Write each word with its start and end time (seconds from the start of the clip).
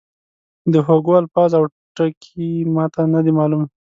د 0.73 0.73
هوګو 0.85 1.11
الفاظ 1.21 1.51
او 1.59 1.63
ټکي 1.95 2.49
ما 2.75 2.85
ته 2.93 3.01
نه 3.13 3.19
دي 3.25 3.31
معلوم. 3.39 3.63